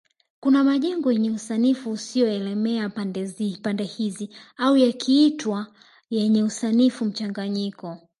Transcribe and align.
kuna 0.39 0.63
majengo 0.63 1.11
yenye 1.11 1.31
usanifu 1.31 1.91
usio 1.91 2.27
elemea 2.31 2.89
pande 2.89 3.83
hizi 3.85 4.29
au 4.57 4.77
yakiitwa 4.77 5.67
yenye 6.09 6.43
usanifu 6.43 7.05
mchanganyiko 7.05 7.97